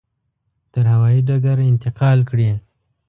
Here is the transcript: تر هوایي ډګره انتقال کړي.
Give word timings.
تر 0.73 0.83
هوایي 0.93 1.19
ډګره 1.27 1.63
انتقال 1.71 2.19
کړي. 2.29 2.49